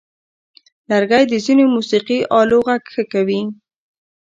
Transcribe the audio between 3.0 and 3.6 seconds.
کوي.